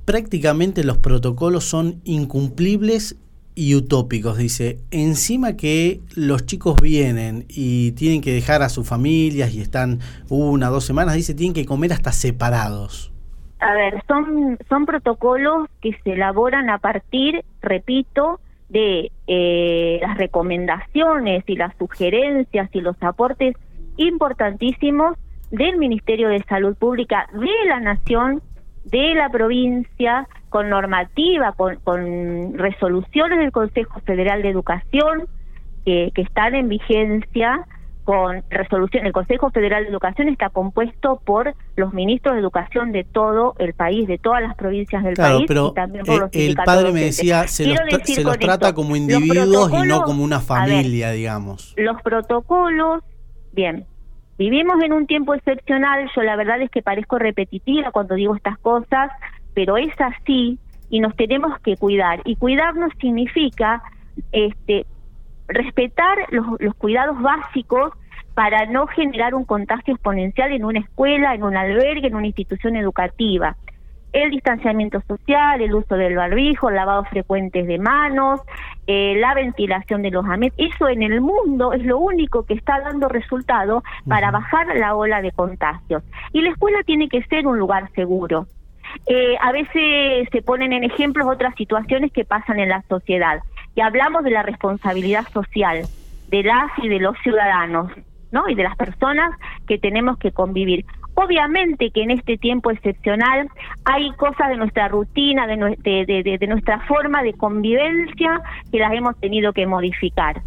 prácticamente 0.05 0.85
los 0.85 0.99
protocolos 0.99 1.65
son 1.65 2.01
incumplibles 2.05 3.17
y 3.59 3.75
utópicos. 3.75 4.39
Dice, 4.39 4.79
encima 4.93 5.57
que 5.57 6.01
los 6.15 6.47
chicos 6.47 6.77
vienen 6.81 7.45
y 7.49 7.91
tienen 7.93 8.21
que 8.21 8.33
dejar 8.33 8.63
a 8.63 8.69
sus 8.69 8.89
familias 8.89 9.53
y 9.53 9.61
están 9.61 9.99
una, 10.29 10.69
dos 10.69 10.85
semanas, 10.85 11.17
dice, 11.17 11.35
tienen 11.35 11.55
que 11.55 11.67
comer 11.67 11.93
hasta 11.93 12.13
separados. 12.13 13.13
A 13.59 13.75
ver, 13.75 14.01
son, 14.07 14.59
son 14.69 14.87
protocolos 14.87 15.69
que 15.81 15.99
se 16.05 16.13
elaboran 16.13 16.71
a 16.71 16.79
partir, 16.79 17.45
repito, 17.61 18.39
de 18.69 19.11
eh, 19.27 19.99
las 20.03 20.17
recomendaciones 20.17 21.43
y 21.49 21.57
las 21.57 21.77
sugerencias 21.79 22.71
y 22.73 22.81
los 22.81 22.95
aportes 23.01 23.57
importantísimos 23.97 25.19
del 25.51 25.79
Ministerio 25.79 26.29
de 26.29 26.45
Salud 26.45 26.77
Pública 26.77 27.29
de 27.33 27.69
la 27.69 27.81
Nación, 27.81 28.41
de 28.91 29.15
la 29.15 29.29
provincia, 29.31 30.27
con 30.49 30.71
normativa, 30.71 31.53
con, 31.53 32.59
resoluciones 32.59 33.39
del 33.39 33.53
Consejo 33.53 34.01
Federal 34.01 34.43
de 34.43 34.51
Educación 34.51 35.29
que, 35.85 36.13
están 36.17 36.55
en 36.55 36.69
vigencia, 36.69 37.67
con 38.05 38.43
resolución. 38.51 39.07
El 39.07 39.13
Consejo 39.13 39.51
Federal 39.51 39.85
de 39.85 39.91
Educación 39.91 40.29
está 40.29 40.51
compuesto 40.51 41.21
por 41.25 41.55
los 41.77 41.93
ministros 41.95 42.35
de 42.35 42.41
educación 42.41 42.93
de 42.93 43.05
todo 43.05 43.55
el 43.59 43.75
país, 43.75 44.07
de 44.07 44.19
todas 44.19 44.43
las 44.43 44.55
provincias 44.55 45.03
del 45.03 45.15
país. 45.15 45.45
Pero 45.47 45.69
y 45.71 45.75
también 45.75 46.05
por 46.05 46.21
los 46.21 46.31
el 46.35 46.55
padre 46.57 46.93
me 46.93 47.01
decía, 47.05 47.47
se 47.47 47.67
los, 47.67 48.39
trata 48.39 48.75
como 48.75 48.97
individuos 48.97 49.73
y 49.73 49.87
no 49.87 50.03
como 50.03 50.25
una 50.25 50.41
familia, 50.41 51.11
digamos. 51.11 51.75
Los 51.77 52.01
protocolos, 52.03 53.03
bien, 53.53 53.87
vivimos 54.39 54.83
en 54.83 54.93
un 54.93 55.07
tiempo 55.07 55.35
excepcional, 55.35 56.11
yo 56.15 56.23
la 56.23 56.37
verdad 56.37 56.63
es 56.63 56.71
que 56.71 56.83
parezco 56.83 57.19
repetitiva 57.19 57.91
cuando 57.91 58.15
digo 58.15 58.37
estas 58.37 58.59
cosas, 58.59 59.11
pero 59.55 59.77
es 59.77 59.93
así 60.01 60.59
y 60.91 61.01
nos 61.01 61.15
tenemos 61.17 61.59
que 61.61 61.77
cuidar. 61.77 62.21
Y 62.25 62.37
cuidarnos 62.37 62.93
significa 63.01 63.83
este, 64.33 64.87
respetar 65.49 66.17
los, 66.31 66.47
los 66.61 66.75
cuidados 66.75 67.21
básicos 67.21 67.93
para 68.35 68.67
no 68.67 68.87
generar 68.87 69.35
un 69.35 69.45
contagio 69.45 69.95
exponencial 69.95 70.53
en 70.53 70.65
una 70.65 70.79
escuela, 70.79 71.35
en 71.35 71.43
un 71.43 71.57
albergue, 71.57 72.07
en 72.07 72.15
una 72.15 72.29
institución 72.29 72.77
educativa. 72.77 73.57
El 74.13 74.31
distanciamiento 74.31 75.03
social, 75.09 75.61
el 75.61 75.75
uso 75.75 75.97
del 75.97 76.15
barbijo, 76.15 76.71
lavados 76.71 77.09
frecuentes 77.09 77.67
de 77.67 77.79
manos, 77.79 78.41
eh, 78.91 79.17
la 79.19 79.35
ventilación 79.35 80.01
de 80.01 80.11
los 80.11 80.25
ambientes, 80.25 80.73
eso 80.75 80.89
en 80.89 81.03
el 81.03 81.21
mundo 81.21 81.75
es 81.75 81.85
lo 81.85 81.99
único 81.99 82.47
que 82.47 82.55
está 82.55 82.81
dando 82.81 83.07
resultado 83.07 83.83
para 84.09 84.31
bajar 84.31 84.67
la 84.77 84.95
ola 84.95 85.21
de 85.21 85.31
contagios. 85.31 86.03
Y 86.33 86.41
la 86.41 86.49
escuela 86.49 86.79
tiene 86.87 87.11
que 87.11 87.23
ser 87.25 87.47
un 87.47 87.59
lugar 87.59 87.91
seguro. 87.95 88.47
Eh, 89.05 89.37
a 89.43 89.53
veces 89.53 90.27
se 90.33 90.41
ponen 90.41 90.73
en 90.73 90.85
ejemplos 90.85 91.29
otras 91.29 91.55
situaciones 91.57 92.13
que 92.13 92.25
pasan 92.25 92.61
en 92.61 92.71
la 92.71 92.83
sociedad. 92.89 93.41
Y 93.75 93.83
hablamos 93.83 94.25
de 94.25 94.31
la 94.31 94.43
responsabilidad 94.43 95.29
social 95.35 95.83
de 96.29 96.43
las 96.43 96.71
y 96.79 96.89
de 96.89 96.99
los 96.99 97.15
ciudadanos, 97.19 97.93
¿no? 98.33 98.49
Y 98.49 98.55
de 98.55 98.63
las 98.63 98.77
personas 98.77 99.39
que 99.67 99.79
tenemos 99.79 100.17
que 100.17 100.33
convivir. 100.33 100.87
Obviamente 101.21 101.91
que 101.91 102.05
en 102.05 102.13
este 102.13 102.39
tiempo 102.39 102.71
excepcional 102.71 103.49
hay 103.85 104.13
cosas 104.13 104.51
de 104.51 104.57
nuestra 104.57 104.87
rutina, 104.87 105.49
de, 105.49 106.37
de 106.39 106.47
nuestra 106.47 106.79
forma 106.87 107.25
de 107.25 107.33
convivencia 107.33 108.41
que 108.71 108.79
las 108.79 108.93
hemos 108.93 109.19
tenido 109.19 109.53
que 109.53 109.67
modificar. 109.67 110.43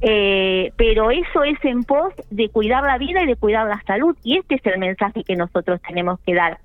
Eh, 0.00 0.72
pero 0.76 1.10
eso 1.10 1.42
es 1.42 1.58
en 1.64 1.82
pos 1.82 2.14
de 2.30 2.48
cuidar 2.50 2.84
la 2.84 2.98
vida 2.98 3.22
y 3.22 3.26
de 3.26 3.34
cuidar 3.34 3.66
la 3.66 3.82
salud 3.82 4.16
y 4.22 4.38
este 4.38 4.54
es 4.54 4.66
el 4.66 4.78
mensaje 4.78 5.24
que 5.24 5.34
nosotros 5.34 5.80
tenemos 5.86 6.20
que 6.20 6.34
dar. 6.34 6.58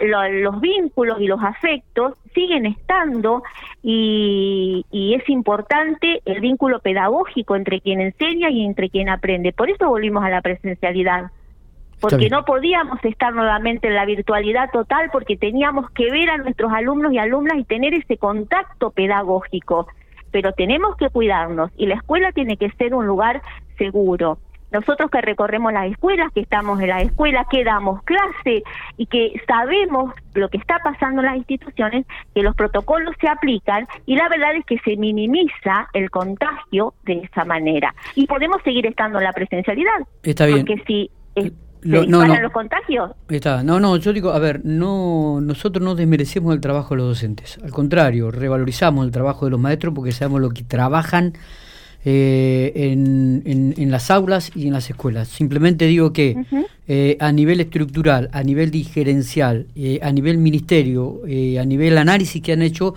los 0.00 0.60
vínculos 0.60 1.20
y 1.20 1.26
los 1.26 1.42
afectos 1.42 2.14
siguen 2.34 2.64
estando 2.66 3.42
y, 3.82 4.84
y, 4.90 5.14
es 5.14 5.28
importante 5.28 6.20
el 6.24 6.40
vínculo 6.40 6.80
pedagógico 6.80 7.56
entre 7.56 7.80
quien 7.80 8.00
enseña 8.00 8.50
y 8.50 8.64
entre 8.64 8.88
quien 8.88 9.08
aprende. 9.08 9.52
Por 9.52 9.70
eso 9.70 9.88
volvimos 9.88 10.24
a 10.24 10.30
la 10.30 10.40
presencialidad 10.40 11.30
porque 12.00 12.30
no 12.30 12.44
podíamos 12.44 13.04
estar 13.04 13.34
nuevamente 13.34 13.88
en 13.88 13.94
la 13.94 14.04
virtualidad 14.04 14.70
total 14.70 15.10
porque 15.12 15.36
teníamos 15.36 15.90
que 15.90 16.10
ver 16.10 16.30
a 16.30 16.36
nuestros 16.36 16.72
alumnos 16.72 17.12
y 17.12 17.18
alumnas 17.18 17.58
y 17.58 17.64
tener 17.64 17.94
ese 17.94 18.16
contacto 18.16 18.90
pedagógico 18.90 19.88
pero 20.30 20.52
tenemos 20.52 20.96
que 20.96 21.08
cuidarnos 21.08 21.70
y 21.76 21.86
la 21.86 21.94
escuela 21.94 22.32
tiene 22.32 22.56
que 22.56 22.70
ser 22.72 22.94
un 22.94 23.06
lugar 23.06 23.42
seguro. 23.76 24.38
Nosotros 24.70 25.10
que 25.10 25.22
recorremos 25.22 25.72
las 25.72 25.90
escuelas, 25.90 26.30
que 26.34 26.40
estamos 26.40 26.78
en 26.80 26.88
la 26.88 27.00
escuela, 27.00 27.46
que 27.50 27.64
damos 27.64 28.02
clase 28.02 28.62
y 28.98 29.06
que 29.06 29.40
sabemos 29.46 30.12
lo 30.34 30.50
que 30.50 30.58
está 30.58 30.78
pasando 30.84 31.22
en 31.22 31.26
las 31.26 31.36
instituciones, 31.36 32.04
que 32.34 32.42
los 32.42 32.54
protocolos 32.54 33.14
se 33.18 33.28
aplican 33.28 33.88
y 34.04 34.16
la 34.16 34.28
verdad 34.28 34.56
es 34.56 34.66
que 34.66 34.78
se 34.80 34.98
minimiza 34.98 35.88
el 35.94 36.10
contagio 36.10 36.92
de 37.04 37.20
esa 37.20 37.46
manera. 37.46 37.94
Y 38.14 38.26
podemos 38.26 38.60
seguir 38.62 38.84
estando 38.84 39.18
en 39.18 39.24
la 39.24 39.32
presencialidad. 39.32 40.00
Está 40.22 40.44
bien. 40.44 40.66
Porque 40.66 40.82
si 40.86 41.10
no, 41.82 42.04
no, 42.04 42.40
los 42.40 42.52
contagios. 42.52 43.10
Está. 43.28 43.62
No, 43.62 43.80
no, 43.80 43.96
yo 43.96 44.12
digo, 44.12 44.30
a 44.30 44.38
ver, 44.38 44.64
no 44.64 45.40
nosotros 45.40 45.84
no 45.84 45.94
desmerecemos 45.94 46.54
el 46.54 46.60
trabajo 46.60 46.94
de 46.94 46.98
los 46.98 47.08
docentes. 47.08 47.58
Al 47.62 47.70
contrario, 47.70 48.30
revalorizamos 48.30 49.04
el 49.04 49.12
trabajo 49.12 49.44
de 49.44 49.52
los 49.52 49.60
maestros 49.60 49.94
porque 49.94 50.12
sabemos 50.12 50.40
lo 50.40 50.50
que 50.50 50.64
trabajan 50.64 51.34
eh, 52.04 52.72
en, 52.74 53.42
en, 53.76 53.90
las 53.90 54.10
aulas 54.10 54.52
y 54.54 54.68
en 54.68 54.72
las 54.72 54.88
escuelas. 54.88 55.28
Simplemente 55.28 55.86
digo 55.86 56.12
que 56.12 56.36
eh, 56.86 57.16
a 57.20 57.32
nivel 57.32 57.60
estructural, 57.60 58.30
a 58.32 58.42
nivel 58.44 58.70
digerencial, 58.70 59.66
eh, 59.74 59.98
a 60.00 60.12
nivel 60.12 60.38
ministerio, 60.38 61.20
a 61.24 61.64
nivel 61.64 61.98
análisis 61.98 62.40
que 62.40 62.52
han 62.52 62.62
hecho, 62.62 62.94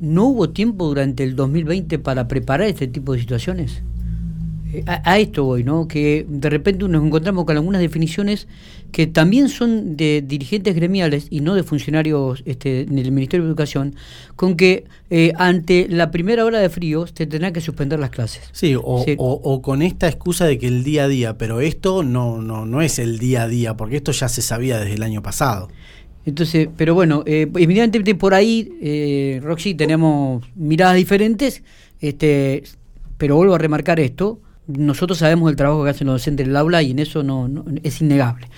¿no 0.00 0.24
hubo 0.24 0.50
tiempo 0.50 0.86
durante 0.86 1.24
el 1.24 1.34
2020 1.34 1.98
para 1.98 2.28
preparar 2.28 2.68
este 2.68 2.86
tipo 2.86 3.14
de 3.14 3.18
situaciones? 3.18 3.82
A, 4.86 5.18
esto 5.18 5.44
voy, 5.44 5.62
¿no? 5.62 5.86
Que 5.86 6.26
de 6.28 6.50
repente 6.50 6.88
nos 6.88 7.04
encontramos 7.04 7.44
con 7.44 7.56
algunas 7.56 7.80
definiciones 7.80 8.48
que 8.90 9.06
también 9.06 9.48
son 9.48 9.96
de 9.96 10.22
dirigentes 10.26 10.74
gremiales 10.74 11.26
y 11.30 11.40
no 11.40 11.54
de 11.54 11.62
funcionarios 11.62 12.42
este, 12.46 12.82
en 12.82 12.98
el 12.98 13.12
Ministerio 13.12 13.44
de 13.44 13.50
Educación, 13.50 13.94
con 14.36 14.56
que 14.56 14.84
eh, 15.10 15.32
ante 15.36 15.86
la 15.88 16.10
primera 16.10 16.44
hora 16.44 16.60
de 16.60 16.68
frío 16.68 17.06
se 17.06 17.26
tendrán 17.26 17.52
que 17.52 17.60
suspender 17.60 17.98
las 17.98 18.10
clases. 18.10 18.48
Sí, 18.52 18.74
o, 18.76 19.62
con 19.62 19.82
esta 19.82 20.08
excusa 20.08 20.46
de 20.46 20.58
que 20.58 20.68
el 20.68 20.84
día 20.84 21.04
a 21.04 21.08
día, 21.08 21.38
pero 21.38 21.60
esto 21.60 22.02
no, 22.02 22.40
no, 22.40 22.66
no 22.66 22.82
es 22.82 22.98
el 22.98 23.18
día 23.18 23.42
a 23.42 23.48
día, 23.48 23.76
porque 23.76 23.96
esto 23.96 24.12
ya 24.12 24.28
se 24.28 24.42
sabía 24.42 24.78
desde 24.78 24.94
el 24.94 25.02
año 25.02 25.22
pasado. 25.22 25.68
Entonces, 26.26 26.68
pero 26.76 26.94
bueno, 26.94 27.22
eh, 27.26 27.50
evidentemente 27.56 28.14
por 28.14 28.34
ahí, 28.34 28.72
eh, 28.80 29.40
Roxy, 29.42 29.74
tenemos 29.74 30.44
miradas 30.54 30.96
diferentes, 30.96 31.62
este, 32.00 32.64
pero 33.18 33.36
vuelvo 33.36 33.54
a 33.54 33.58
remarcar 33.58 34.00
esto, 34.00 34.40
nosotros 34.66 35.18
sabemos 35.18 35.50
el 35.50 35.56
trabajo 35.56 35.84
que 35.84 35.90
hacen 35.90 36.06
los 36.06 36.14
docentes 36.14 36.46
en 36.46 36.50
el 36.50 36.56
aula 36.56 36.82
y 36.82 36.92
en 36.92 36.98
eso 36.98 37.22
no, 37.22 37.48
es 37.82 38.00
innegable. 38.00 38.48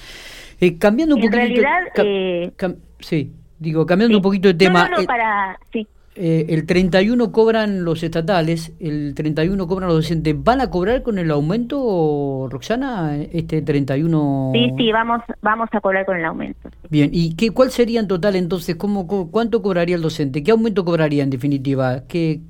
Eh, 0.60 0.78
cambiando 0.78 1.16
un 1.16 1.22
en 1.22 1.32
realidad, 1.32 1.80
eh, 1.96 2.52
sí, 3.00 3.32
digo, 3.58 3.84
cambiando 3.84 4.16
un 4.16 4.22
poquito 4.22 4.48
de 4.48 4.54
tema. 4.54 4.88
No, 4.88 4.98
no, 4.98 5.04
para, 5.04 5.58
sí. 5.72 5.86
Eh, 6.18 6.46
el 6.48 6.64
31 6.64 7.30
cobran 7.30 7.84
los 7.84 8.02
estatales, 8.02 8.72
el 8.80 9.14
31 9.14 9.68
cobran 9.68 9.88
los 9.88 9.98
docentes. 9.98 10.34
¿Van 10.42 10.62
a 10.62 10.70
cobrar 10.70 11.02
con 11.02 11.18
el 11.18 11.30
aumento, 11.30 12.48
Roxana, 12.50 13.18
este 13.32 13.60
31? 13.60 14.52
Sí, 14.54 14.72
sí, 14.78 14.92
vamos, 14.92 15.20
vamos 15.42 15.68
a 15.72 15.80
cobrar 15.80 16.06
con 16.06 16.16
el 16.16 16.24
aumento. 16.24 16.70
Bien, 16.88 17.10
¿y 17.12 17.36
qué, 17.36 17.50
cuál 17.50 17.70
sería 17.70 18.00
en 18.00 18.08
total 18.08 18.34
entonces? 18.34 18.76
¿Cómo, 18.76 19.06
¿Cuánto 19.30 19.60
cobraría 19.60 19.96
el 19.96 20.02
docente? 20.02 20.42
¿Qué 20.42 20.52
aumento 20.52 20.86
cobraría 20.86 21.22
en 21.22 21.28
definitiva? 21.28 22.04
¿Qué, 22.08 22.40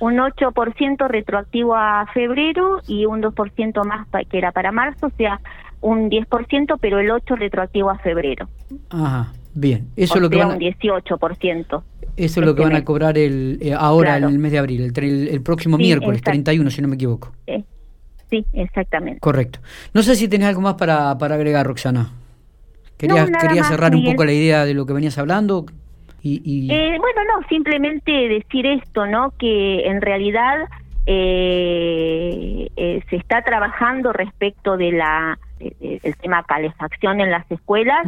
un 0.00 0.16
8% 0.16 1.08
retroactivo 1.08 1.74
a 1.74 2.06
febrero 2.12 2.80
y 2.86 3.06
un 3.06 3.22
2% 3.22 3.84
más 3.84 4.06
que 4.28 4.38
era 4.38 4.52
para 4.52 4.72
marzo, 4.72 5.06
o 5.06 5.10
sea, 5.16 5.40
un 5.80 6.10
10%, 6.10 6.78
pero 6.80 6.98
el 7.00 7.10
8% 7.10 7.36
retroactivo 7.38 7.90
a 7.90 7.98
febrero. 7.98 8.48
Ajá, 8.90 9.32
bien. 9.54 9.88
Eso 9.96 10.14
o 10.14 10.16
es 10.16 10.22
lo 10.22 10.30
que 10.30 10.36
van 10.38 10.50
a, 10.50 10.54
un 10.54 10.60
18%. 10.60 11.82
eso 12.16 12.40
es 12.40 12.46
lo 12.46 12.54
que 12.54 12.62
van 12.62 12.74
a 12.76 12.84
cobrar 12.84 13.16
el 13.18 13.58
eh, 13.60 13.72
ahora 13.74 14.12
Claro. 14.12 14.28
en 14.28 14.32
el 14.34 14.38
mes 14.38 14.52
de 14.52 14.58
abril, 14.58 14.80
el, 14.82 15.04
el- 15.04 15.28
el 15.28 15.42
próximo 15.42 15.76
Sí, 15.76 15.82
miércoles, 15.84 16.18
exacto. 16.18 16.30
31, 16.32 16.70
si 16.70 16.82
no 16.82 16.88
me 16.88 16.94
equivoco. 16.96 17.32
Eh, 17.46 17.62
sí, 18.30 18.44
exactamente. 18.52 19.20
Correcto. 19.20 19.60
No 19.94 20.02
sé 20.02 20.14
si 20.16 20.28
tenés 20.28 20.48
algo 20.48 20.60
más 20.62 20.74
para, 20.74 21.16
para 21.18 21.34
agregar, 21.36 21.66
Roxana. 21.66 22.10
Querías 22.98 23.30
más, 23.30 23.68
cerrar 23.68 23.94
un 23.94 24.04
poco 24.04 24.24
la 24.24 24.32
idea 24.32 24.64
de 24.64 24.72
lo 24.72 24.86
que 24.86 24.94
venías 24.94 25.18
hablando 25.18 25.66
y, 26.26 26.42
y- 26.44 26.72
Eh, 26.72 26.96
bueno, 26.98 27.20
no, 27.24 27.46
simplemente 27.48 28.10
decir 28.28 28.66
esto, 28.66 29.06
¿no? 29.06 29.32
Que 29.38 29.86
en 29.86 30.00
realidad 30.00 30.68
eh, 31.06 32.68
eh, 32.76 33.02
se 33.08 33.16
está 33.16 33.42
trabajando 33.42 34.12
respecto 34.12 34.76
de 34.76 34.92
la 34.92 35.38
de- 35.58 35.74
de- 35.80 36.00
del 36.02 36.16
tema 36.16 36.42
calefacción 36.44 37.20
en 37.20 37.30
las 37.30 37.50
escuelas 37.50 38.06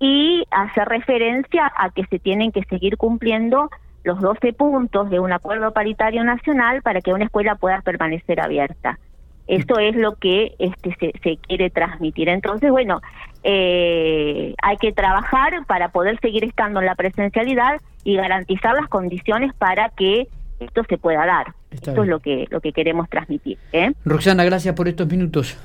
y 0.00 0.44
hacer 0.50 0.86
referencia 0.88 1.72
a 1.76 1.90
que 1.90 2.04
se 2.06 2.18
tienen 2.18 2.52
que 2.52 2.62
seguir 2.64 2.96
cumpliendo 2.98 3.70
los 4.02 4.20
12 4.20 4.52
puntos 4.52 5.08
de 5.08 5.18
un 5.20 5.32
acuerdo 5.32 5.72
paritario 5.72 6.22
nacional 6.24 6.82
para 6.82 7.00
que 7.00 7.12
una 7.14 7.24
escuela 7.24 7.54
pueda 7.54 7.80
permanecer 7.80 8.38
abierta. 8.40 8.98
Eso 9.46 9.78
es 9.78 9.94
lo 9.96 10.14
que 10.16 10.54
este, 10.58 10.96
se, 10.98 11.12
se 11.22 11.36
quiere 11.36 11.68
transmitir. 11.70 12.28
Entonces, 12.28 12.70
bueno, 12.70 13.00
eh, 13.42 14.54
hay 14.62 14.76
que 14.78 14.92
trabajar 14.92 15.64
para 15.66 15.88
poder 15.90 16.18
seguir 16.20 16.44
estando 16.44 16.80
en 16.80 16.86
la 16.86 16.94
presencialidad 16.94 17.80
y 18.04 18.16
garantizar 18.16 18.74
las 18.74 18.88
condiciones 18.88 19.52
para 19.54 19.90
que 19.90 20.28
esto 20.60 20.82
se 20.88 20.96
pueda 20.98 21.26
dar. 21.26 21.48
Está 21.70 21.90
Esto 21.90 22.02
bien. 22.02 22.04
es 22.04 22.08
lo 22.10 22.18
que 22.20 22.46
lo 22.50 22.60
que 22.60 22.72
queremos 22.72 23.08
transmitir. 23.10 23.58
¿eh? 23.72 23.92
Roxana, 24.04 24.44
gracias 24.44 24.74
por 24.74 24.88
estos 24.88 25.06
minutos. 25.08 25.58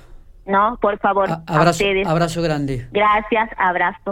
No, 0.46 0.78
por 0.82 0.98
favor, 1.00 1.30
A- 1.30 1.44
a 1.46 1.70
ustedes. 1.70 2.08
abrazo 2.08 2.42
grande. 2.42 2.88
Gracias, 2.92 3.50
abrazo. 3.58 4.00